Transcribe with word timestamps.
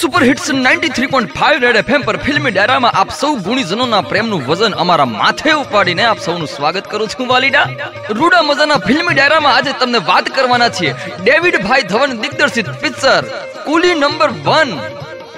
Super 0.00 0.22
hits 0.24 0.50
93.5 0.50 1.58
red 1.58 1.76
FM 1.76 2.00
પર 2.00 2.16
ફિલ્મી 2.16 2.50
ડેરામાં 2.50 2.90
આપ 2.90 3.10
સૌ 3.10 3.30
ગુણીજનોના 3.36 4.00
પ્રેમનું 4.00 4.42
વજન 4.48 4.74
અમારા 4.74 5.04
માથે 5.04 5.52
ઉપાડીને 5.52 6.04
આપ 6.04 6.18
સૌનું 6.18 6.46
સ્વાગત 6.46 6.86
કરું 6.90 7.08
છું, 7.08 7.26
વાલીડા. 7.26 7.66
રૂડા 8.10 8.42
મજાના 8.42 8.76
ફિલ્મી 8.76 9.14
ડેરામાં 9.14 9.56
આજે 9.56 9.72
તમને 9.72 9.98
વાત 9.98 10.24
કરવાના 10.24 10.68
છીએ. 10.68 10.94
ડેવિડ 11.22 11.56
ભાઈ 11.62 11.82
ધવન 11.82 12.20
દિગ્દર્શિત 12.20 12.68
પિક્ચર, 12.80 13.22
કુલી 13.64 13.94
નંબર 13.94 14.30
વન. 14.46 14.70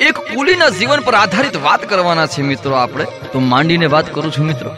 એક 0.00 0.16
કુલીના 0.34 0.68
જીવન 0.68 1.00
પર 1.00 1.14
આધારિત 1.14 1.56
વાત 1.62 1.88
કરવાના 1.88 2.26
છે 2.26 2.42
મિત્રો 2.42 2.74
આપણે. 2.74 3.04
તો 3.32 3.38
માંડીને 3.40 3.86
વાત 3.86 4.14
કરું 4.14 4.32
છું 4.32 4.46
મિત્રો. 4.46 4.70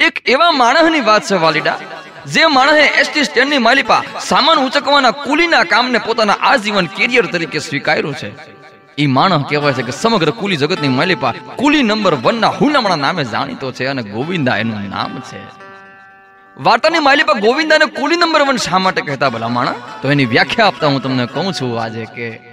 એક 0.00 0.22
એવા 0.26 0.50
માણસની 0.50 1.00
વાત 1.00 1.22
છે, 1.22 1.34
વાલીડા. 1.34 1.78
જે 2.26 2.46
માણસે 2.46 2.82
એસટી 3.00 3.24
સ્ટેન્ડની 3.24 3.58
માલિપા 3.58 4.02
સામાન 4.20 4.58
ઉચકવાના 4.58 5.10
કુલીના 5.10 5.64
કામને 5.64 5.98
પોતાના 5.98 6.32
આજીવન 6.32 6.86
કેરિયર 6.86 7.26
તરીકે 7.26 7.58
સ્વીકાર્યું 7.58 8.14
છે. 8.14 8.30
ઈ 8.98 9.06
માણસ 9.06 9.46
કહેવાય 9.48 9.72
છે 9.72 9.82
કે 9.82 9.90
સમગ્ર 9.90 10.30
કુલી 10.30 10.56
જગતની 10.56 10.88
માલિપા 10.88 11.32
કુલી 11.56 11.82
નંબર 11.82 12.14
વન 12.14 12.40
ના 12.40 12.46
હુનામણા 12.46 12.96
નામે 12.96 13.24
જાણીતો 13.24 13.72
છે 13.72 13.86
અને 13.86 14.02
ગોવિંદા 14.02 14.56
એનું 14.58 14.88
નામ 14.90 15.20
છે. 15.20 15.40
વાર્તાની 16.56 16.98
માલિપા 16.98 17.32
ગોવિંદાને 17.32 17.84
કુલી 17.84 18.16
નંબર 18.16 18.42
વન 18.42 18.56
શા 18.56 18.78
માટે 18.78 19.00
કહેતા 19.00 19.30
ભલા 19.30 19.48
માણા 19.48 19.74
તો 20.02 20.10
એની 20.10 20.24
વ્યાખ્યા 20.24 20.66
આપતા 20.66 20.86
હું 20.86 21.02
તમને 21.02 21.26
કહું 21.26 21.52
છું 21.52 21.82
આજે 21.82 22.04
કે 22.04 22.51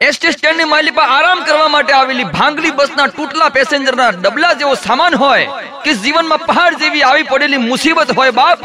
એસટી 0.00 0.30
સ્ટેન્ડની 0.34 0.68
માલિપા 0.68 1.06
આરામ 1.14 1.40
કરવા 1.46 1.72
માટે 1.72 1.90
આવેલી 1.94 2.28
ભાંગલી 2.36 2.70
બસના 2.76 3.08
તૂટલા 3.16 3.48
પેસેન્જરના 3.56 4.06
ડબલા 4.14 4.52
જેવો 4.60 4.76
સામાન 4.84 5.16
હોય 5.22 5.56
કે 5.84 5.92
જીવનમાં 6.04 6.44
પહાડ 6.50 6.76
જેવી 6.82 7.02
આવી 7.08 7.26
પડેલી 7.32 7.58
મુસીબત 7.64 8.12
હોય 8.18 8.32
બાપ, 8.38 8.62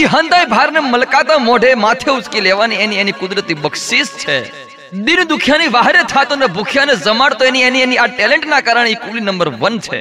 ઈ 0.00 0.06
હંધાઈ 0.14 0.48
ભારને 0.54 0.80
મલકાતા 0.86 1.38
મોઢે 1.48 1.72
માથે 1.84 2.10
ઉચકી 2.12 2.44
લેવાની 2.46 2.80
એની 2.84 3.00
એની 3.02 3.16
કુદરતી 3.20 3.58
બક્ષિસ 3.64 4.12
છે. 4.22 4.36
દિન 5.08 5.20
દુખિયાની 5.32 5.74
વાહરે 5.76 6.04
થાતો 6.12 6.38
ને 6.42 6.48
ભૂખ્યાને 6.56 6.96
જમાડતો 7.06 7.50
એની 7.50 7.66
એની 7.68 7.84
એની 7.86 8.00
આ 8.04 8.08
ટેલેન્ટના 8.14 8.62
કારણે 8.68 8.90
ઈ 8.94 9.02
કુલી 9.04 9.26
નંબર 9.26 9.50
વન 9.62 9.76
છે. 9.88 10.00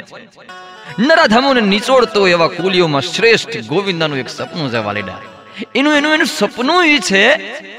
નરાધમોને 1.08 1.62
નિચોડતો 1.74 2.24
એવા 2.36 2.50
કુલીઓમાં 2.60 3.10
શ્રેષ્ઠ 3.12 3.60
ગોવિંદાનું 3.74 4.24
એક 4.24 4.32
સપનું 4.38 4.72
છે 4.76 4.86
વાલીડા 4.88 5.20
એનું 5.80 5.94
એનું 6.00 6.16
એનું 6.16 6.30
સપનું 6.38 6.82
એ 6.96 6.98
છે 7.10 7.24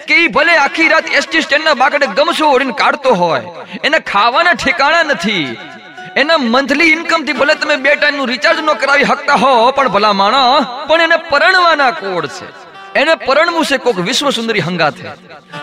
કે 0.09 0.15
એ 0.25 0.29
ભલે 0.37 0.55
આખી 0.57 0.89
રાત 0.93 1.13
એસટી 1.19 1.45
સ્ટેન્ડના 1.47 1.81
બાકડે 1.83 2.07
ગમશો 2.19 2.47
ઓળીને 2.55 2.79
કાઢતો 2.83 3.11
હોય. 3.21 3.45
એને 3.87 3.99
ખાવાના 4.13 4.57
ઠેકાણા 4.63 5.11
નથી. 5.11 5.45
એના 6.21 6.41
મંથલી 6.55 6.93
ઇન્કમથી 6.97 7.39
ભલે 7.41 7.55
તમે 7.61 7.77
બે 7.85 7.93
ટાઈમનું 7.99 8.33
રિચાર્જ 8.33 8.59
ન 8.63 8.73
કરાવી 8.81 9.11
શકતા 9.11 9.39
હો, 9.43 9.53
પણ 9.77 9.93
ભલા 9.95 10.17
માણો 10.23 10.43
પણ 10.89 11.07
એને 11.07 11.19
પરણવાના 11.31 11.93
કોડ 12.01 12.27
છે. 12.37 12.49
એને 13.01 13.13
પરણવું 13.27 13.67
છે 13.69 13.77
કોક 13.85 13.99
વિશ્વ 14.09 14.31
સુંદરી 14.37 14.65
હંગાથે. 14.69 15.05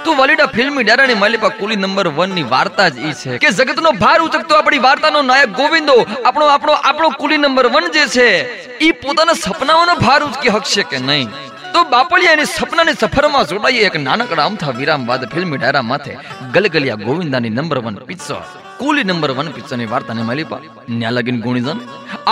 તું 0.04 0.14
વલીડા 0.20 0.52
ફિલ્મી 0.56 0.86
ડારાની 0.88 1.18
માલિપા 1.24 1.56
કુલી 1.60 1.80
નંબર 1.82 2.08
વનની 2.18 2.48
વાર્તા 2.54 2.88
જ 2.94 2.96
ઈ 3.08 3.16
છે 3.22 3.40
કે 3.44 3.50
જગતનો 3.58 3.92
ભાર 4.04 4.20
ઉચકતો 4.28 4.54
આપણી 4.60 4.86
વાર્તાનો 4.88 5.22
નાયક 5.32 5.52
ગોવિંદો, 5.60 5.98
આપણો 6.28 6.46
આપણો 6.56 6.74
આપણો 6.90 7.10
કુલી 7.22 7.42
નંબર 7.44 7.68
વન 7.76 7.92
જે 7.96 8.04
છે, 8.16 8.28
ઈ 8.88 8.94
પોતાના 9.04 9.42
સપનાઓનો 9.44 9.94
ભાર 10.06 10.20
ઉચકી 10.30 10.56
હકશે 10.56 10.84
કે 10.92 11.04
નહીં? 11.10 11.30
તો 11.74 11.80
બાપલિયા 11.94 12.36
એની 12.38 12.50
સપનાની 12.54 12.96
સફરમાં 13.02 13.50
જોડાઈએ 13.52 13.84
એક 13.90 13.98
નાનકડા 14.08 14.48
અમથા 14.50 14.74
વિરામ 14.80 15.04
બાદ 15.10 15.24
ફિલ્મી 15.34 15.60
ડાયરા 15.62 15.86
માથે 15.92 16.14
ગલગલિયા 16.56 17.04
ગોવિંદાની 17.08 17.54
number 17.58 17.80
one 17.86 18.00
picture 18.10 18.42
Coolie 18.82 19.08
number 19.10 19.32
one 19.38 19.54
પિક્ચરની 19.58 19.90
વાર્તાને 19.94 20.24
માલિપા 20.30 20.62
ન્યા 21.00 21.16
લગીન 21.18 21.40
ગુણીજન, 21.46 21.80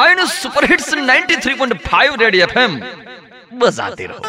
આઈનું 0.02 0.34
સુપર 0.42 0.64
હિટ્સ 0.72 0.90
93.5 1.02 2.22
રેડિયો 2.24 2.50
એફએમ 2.50 2.74
બજાતે 3.62 4.06
રહો. 4.12 4.20